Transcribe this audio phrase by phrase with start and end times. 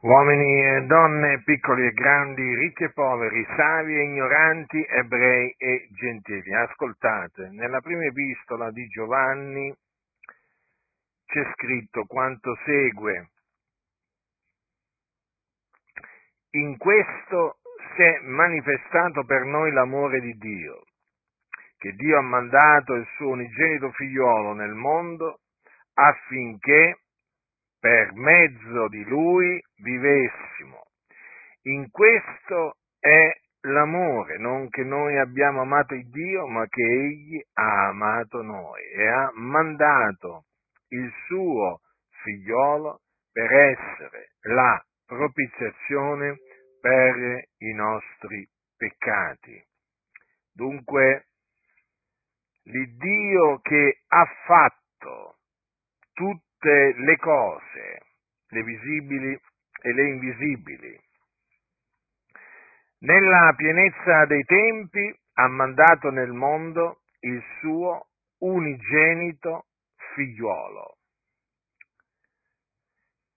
[0.00, 6.54] uomini e donne, piccoli e grandi, ricchi e poveri, savi e ignoranti, ebrei e gentili.
[6.54, 9.74] Ascoltate, nella prima epistola di Giovanni
[11.26, 13.30] c'è scritto quanto segue.
[16.50, 17.58] In questo
[17.94, 20.84] si è manifestato per noi l'amore di Dio,
[21.78, 25.40] che Dio ha mandato il suo unigenito figliuolo nel mondo
[25.94, 27.00] affinché
[27.78, 30.84] per mezzo di lui vivessimo.
[31.62, 37.88] In questo è l'amore, non che noi abbiamo amato il Dio, ma che Egli ha
[37.88, 40.44] amato noi e ha mandato
[40.88, 41.80] il suo
[42.22, 43.00] figliolo
[43.32, 46.38] per essere la propiziazione
[46.80, 49.64] per i nostri peccati.
[50.52, 51.26] Dunque,
[52.64, 55.38] l'Iddio che ha fatto
[56.12, 58.00] tutto tutte le cose,
[58.48, 59.40] le visibili
[59.82, 61.00] e le invisibili.
[63.00, 68.08] Nella pienezza dei tempi ha mandato nel mondo il suo
[68.38, 69.66] unigenito
[70.14, 70.96] figliuolo.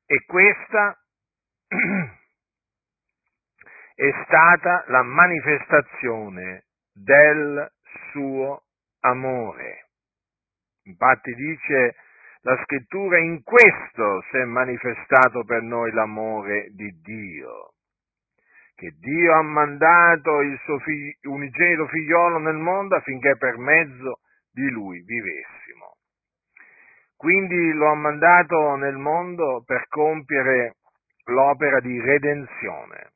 [0.05, 0.97] E questa
[3.95, 7.69] è stata la manifestazione del
[8.11, 8.63] suo
[9.01, 9.89] amore.
[10.83, 11.95] Infatti dice
[12.41, 17.73] la scrittura in questo si è manifestato per noi l'amore di Dio,
[18.75, 24.19] che Dio ha mandato il suo figlio, unigenito figliolo nel mondo affinché per mezzo
[24.51, 25.97] di lui vivessimo.
[27.17, 30.75] Quindi lo ha mandato nel mondo per compiere
[31.25, 33.11] l'opera di redenzione,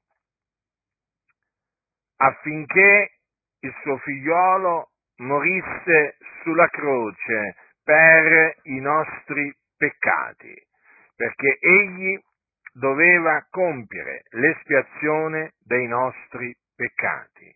[2.18, 3.20] affinché
[3.60, 10.56] il suo figliolo morisse sulla croce per i nostri peccati,
[11.16, 12.20] perché egli
[12.74, 17.54] doveva compiere l'espiazione dei nostri peccati,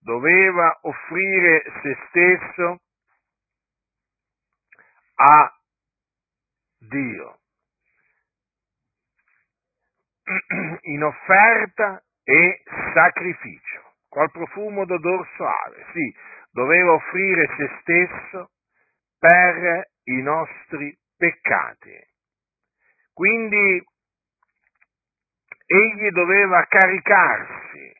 [0.00, 2.80] doveva offrire se stesso
[5.14, 5.54] a
[6.78, 7.38] Dio.
[10.82, 12.62] In offerta e
[12.94, 16.14] sacrificio, col profumo d'odor soave, sì,
[16.50, 18.50] doveva offrire se stesso
[19.20, 21.96] per i nostri peccati.
[23.12, 23.84] Quindi
[25.66, 27.92] egli doveva caricarsi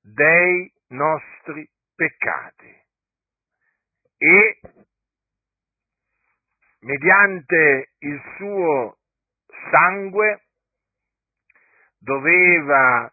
[0.00, 2.82] dei nostri peccati
[4.18, 4.60] e
[6.80, 8.98] mediante il suo
[9.70, 10.42] sangue
[11.98, 13.10] doveva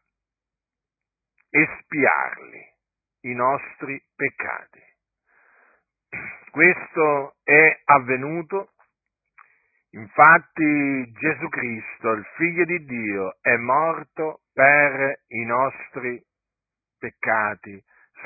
[1.49, 2.75] espiarli,
[3.21, 4.90] i nostri peccati.
[6.51, 8.73] Questo è avvenuto,
[9.91, 16.21] infatti Gesù Cristo, il Figlio di Dio, è morto per i nostri
[16.99, 17.81] peccati,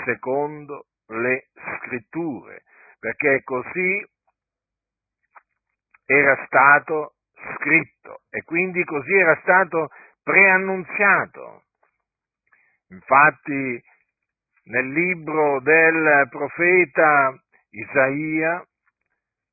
[0.05, 2.63] secondo le scritture,
[2.99, 4.03] perché così
[6.05, 7.13] era stato
[7.57, 9.89] scritto e quindi così era stato
[10.23, 11.63] preannunziato.
[12.89, 13.83] Infatti
[14.65, 17.39] nel libro del profeta
[17.77, 18.65] Isaia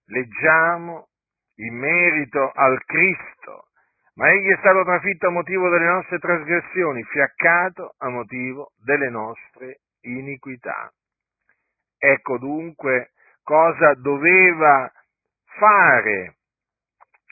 [0.06, 1.09] leggiamo
[1.56, 3.69] in merito al Cristo,
[4.15, 9.81] ma egli è stato trafitto a motivo delle nostre trasgressioni, fiaccato a motivo delle nostre
[10.03, 10.93] iniquità.
[11.99, 13.11] Ecco dunque
[13.43, 14.91] cosa doveva
[15.56, 16.37] fare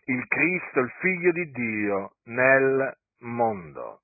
[0.07, 4.03] il Cristo, il figlio di Dio, nel mondo.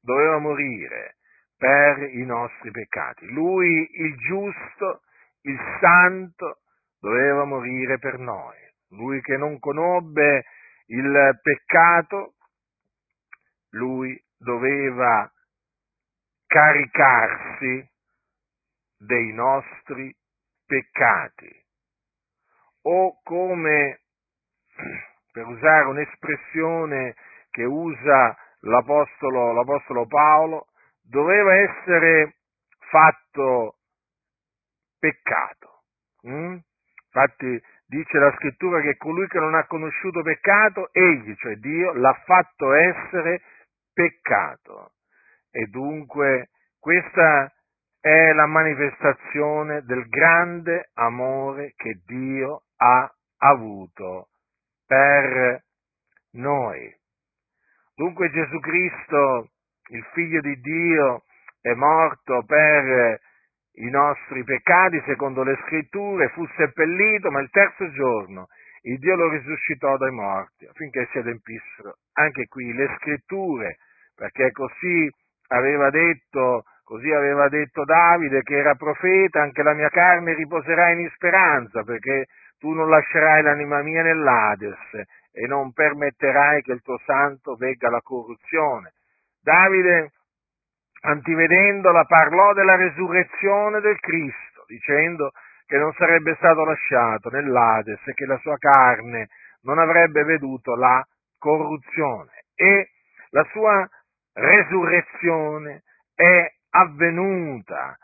[0.00, 1.16] Doveva morire
[1.56, 3.26] per i nostri peccati.
[3.32, 5.02] Lui, il giusto,
[5.44, 6.60] il santo
[7.00, 8.56] doveva morire per noi.
[8.90, 10.44] Lui che non conobbe
[10.86, 12.34] il peccato,
[13.70, 15.30] lui doveva
[16.46, 17.90] caricarsi
[18.98, 20.14] dei nostri
[20.66, 21.62] peccati.
[22.82, 24.00] O come,
[25.32, 27.14] per usare un'espressione
[27.50, 30.68] che usa l'Apostolo, l'Apostolo Paolo,
[31.02, 32.36] doveva essere
[32.78, 33.78] fatto
[35.04, 35.82] peccato.
[36.26, 36.56] Mm?
[37.06, 42.14] Infatti dice la scrittura che colui che non ha conosciuto peccato, egli, cioè Dio, l'ha
[42.24, 43.42] fatto essere
[43.92, 44.92] peccato.
[45.50, 46.48] E dunque
[46.80, 47.52] questa
[48.00, 53.08] è la manifestazione del grande amore che Dio ha
[53.38, 54.28] avuto
[54.86, 55.62] per
[56.32, 56.90] noi.
[57.94, 59.50] Dunque Gesù Cristo,
[59.90, 61.24] il figlio di Dio,
[61.60, 63.20] è morto per
[63.76, 68.48] i nostri peccati secondo le scritture, fu seppellito, ma il terzo giorno
[68.86, 73.78] il Dio lo risuscitò dai morti affinché si adempissero anche qui le scritture,
[74.14, 75.10] perché così
[75.48, 81.08] aveva detto, così aveva detto Davide che era profeta, anche la mia carne riposerà in
[81.14, 82.26] speranza, perché
[82.58, 84.78] tu non lascerai l'anima mia nell'Ades
[85.32, 88.92] e non permetterai che il tuo santo vegga la corruzione.
[89.42, 90.12] Davide,
[91.04, 95.32] antivedendola, parlò della resurrezione del Cristo, dicendo
[95.66, 99.28] che non sarebbe stato lasciato nell'Ades e che la sua carne
[99.62, 101.02] non avrebbe veduto la
[101.38, 102.44] corruzione.
[102.54, 102.90] E
[103.30, 103.86] la sua
[104.32, 105.82] resurrezione
[106.14, 107.96] è avvenuta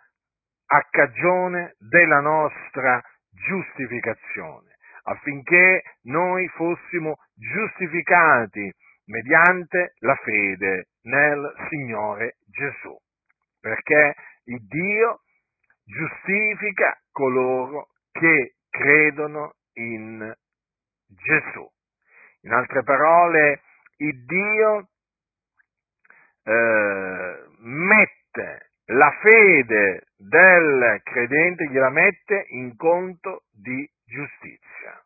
[0.73, 3.01] a cagione della nostra
[3.31, 8.73] giustificazione, affinché noi fossimo giustificati
[9.11, 12.97] mediante la fede nel Signore Gesù,
[13.61, 14.15] perché
[14.45, 15.23] il Dio
[15.85, 20.33] giustifica coloro che credono in
[21.07, 21.69] Gesù.
[22.43, 23.63] In altre parole,
[23.97, 24.89] il Dio
[26.45, 35.05] eh, mette la fede del credente, gliela mette in conto di giustizia.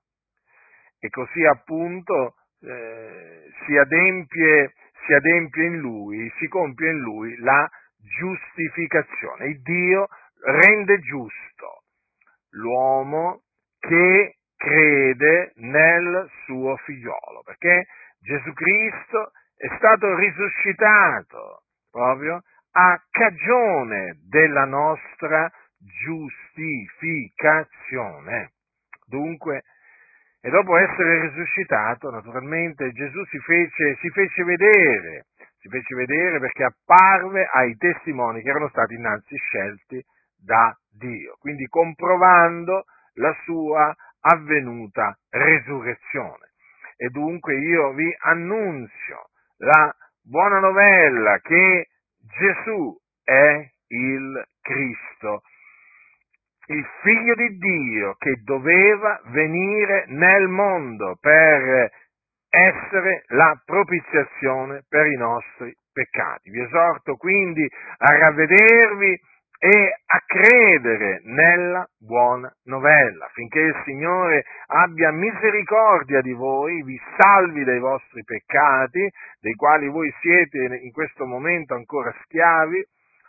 [0.98, 4.74] E così appunto eh, si, adempie,
[5.06, 7.68] si adempie in lui, si compie in lui la
[8.18, 9.46] giustificazione.
[9.46, 10.08] Il Dio
[10.44, 11.82] rende giusto
[12.50, 13.42] l'uomo
[13.78, 17.86] che crede nel suo figliolo, perché
[18.20, 28.52] Gesù Cristo è stato risuscitato proprio a cagione della nostra giustificazione.
[29.06, 29.62] Dunque,
[30.44, 35.24] e dopo essere risuscitato, naturalmente, Gesù si fece, si fece vedere,
[35.56, 40.04] si fece vedere perché apparve ai testimoni che erano stati innanzi scelti
[40.36, 46.52] da Dio, quindi comprovando la sua avvenuta resurrezione.
[46.98, 49.30] E dunque io vi annunzio
[49.60, 51.86] la buona novella che
[52.18, 52.94] Gesù
[53.24, 55.40] è il Cristo,
[56.66, 61.90] il figlio di Dio che doveva venire nel mondo per
[62.48, 66.50] essere la propiziazione per i nostri peccati.
[66.50, 67.68] Vi esorto quindi
[67.98, 69.20] a ravvedervi
[69.58, 77.64] e a credere nella buona novella, affinché il Signore abbia misericordia di voi, vi salvi
[77.64, 79.08] dai vostri peccati,
[79.40, 82.84] dei quali voi siete in questo momento ancora schiavi,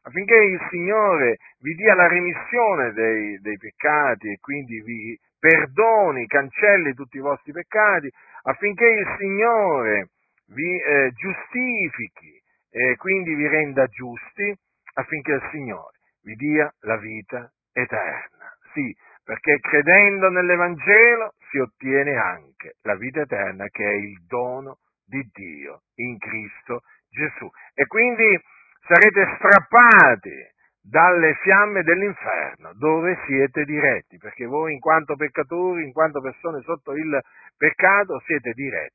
[0.06, 6.94] affinché il Signore vi dia la remissione dei, dei peccati e quindi vi perdoni, cancelli
[6.94, 8.10] tutti i vostri peccati,
[8.44, 10.10] affinché il Signore
[10.48, 14.56] vi eh, giustifichi e quindi vi renda giusti,
[14.94, 18.56] affinché il Signore vi dia la vita eterna.
[18.74, 25.28] Sì, perché credendo nell'Evangelo si ottiene anche la vita eterna che è il dono di
[25.34, 27.50] Dio in Cristo Gesù.
[27.74, 28.40] E quindi
[28.88, 36.22] sarete strappati dalle fiamme dell'inferno, dove siete diretti, perché voi in quanto peccatori, in quanto
[36.22, 37.20] persone sotto il
[37.58, 38.94] peccato, siete diretti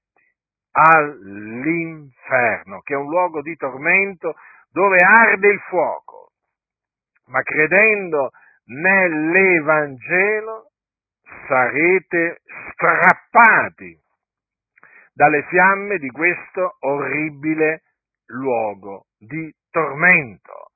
[0.73, 4.37] all'inferno, che è un luogo di tormento
[4.71, 6.31] dove arde il fuoco.
[7.27, 8.31] Ma credendo
[8.67, 10.71] nell'Evangelo
[11.49, 13.99] sarete strappati
[15.13, 17.83] dalle fiamme di questo orribile
[18.27, 20.73] luogo di tormento,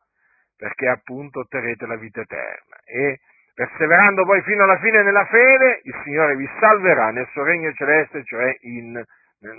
[0.57, 3.21] perché appunto otterrete la vita eterna e
[3.55, 8.25] perseverando poi fino alla fine nella fede, il Signore vi salverà nel suo regno celeste,
[8.25, 9.03] cioè in,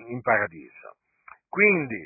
[0.08, 0.98] in paradiso.
[1.48, 2.06] Quindi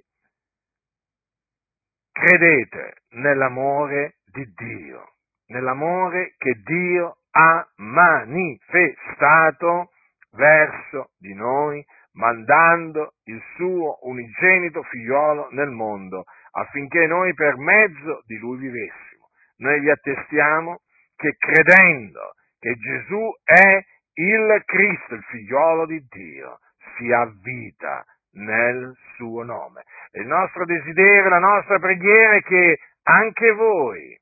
[2.12, 5.13] credete nell'amore di Dio,
[5.48, 9.91] nell'amore che Dio ha manifestato
[10.31, 18.37] verso di noi, mandando il suo unigenito figliolo nel mondo, affinché noi per mezzo di
[18.37, 19.29] lui vivessimo.
[19.57, 20.81] Noi vi attestiamo
[21.15, 26.59] che credendo che Gesù è il Cristo, il figliolo di Dio,
[26.97, 29.83] si ha vita nel suo nome.
[30.11, 34.17] Il nostro desiderio, la nostra preghiera è che anche voi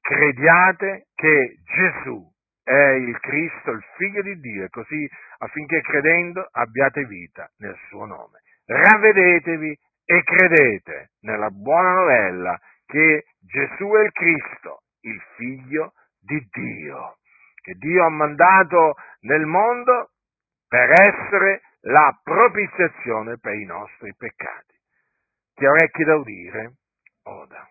[0.00, 2.33] crediate che Gesù
[2.64, 8.06] è il Cristo, il Figlio di Dio, e così affinché credendo abbiate vita nel suo
[8.06, 8.40] nome.
[8.64, 17.18] Ravvedetevi e credete nella buona novella che Gesù è il Cristo, il Figlio di Dio,
[17.62, 20.10] che Dio ha mandato nel mondo
[20.66, 24.72] per essere la propiziazione per i nostri peccati.
[25.56, 26.72] Ha orecchi da udire,
[27.24, 27.68] oda.